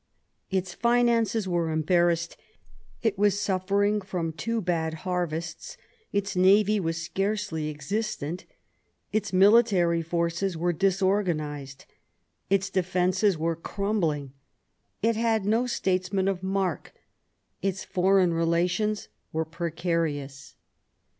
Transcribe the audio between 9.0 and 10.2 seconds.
its military